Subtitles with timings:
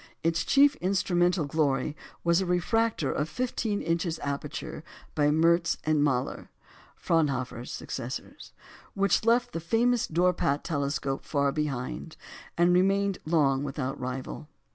[0.23, 6.49] Its chief instrumental glory was a refractor of fifteen inches aperture by Merz and Mahler
[6.95, 8.51] (Fraunhofer's successors),
[8.95, 12.17] which left the famous Dorpat telescope far behind,
[12.57, 14.49] and remained long without a rival.